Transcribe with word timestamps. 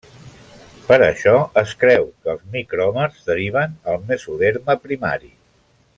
Per 0.85 0.97
això 1.07 1.33
es 1.61 1.75
creu 1.83 2.07
que 2.23 2.33
els 2.33 2.47
micròmers 2.57 3.21
deriven 3.29 3.79
al 3.93 4.03
mesoderma 4.11 4.81
primari. 4.87 5.35